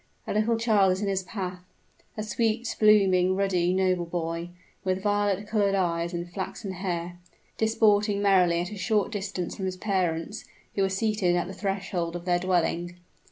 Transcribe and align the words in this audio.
A 0.25 0.33
little 0.33 0.57
child 0.57 0.93
is 0.93 1.01
in 1.03 1.07
his 1.07 1.21
path 1.21 1.63
a 2.17 2.23
sweet, 2.23 2.75
blooming, 2.79 3.35
ruddy, 3.35 3.71
noble 3.71 4.07
boy; 4.07 4.49
with 4.83 5.03
violet 5.03 5.47
colored 5.47 5.75
eyes 5.75 6.11
and 6.11 6.27
flaxen 6.27 6.71
hair 6.71 7.19
disporting 7.59 8.19
merrily 8.19 8.59
at 8.61 8.71
a 8.71 8.77
short 8.79 9.11
distance 9.11 9.55
from 9.55 9.65
his 9.65 9.77
parents, 9.77 10.43
who 10.73 10.83
are 10.83 10.89
seated 10.89 11.35
at 11.35 11.45
the 11.45 11.53
threshold 11.53 12.15
of 12.15 12.25
their 12.25 12.39
dwelling. 12.39 12.97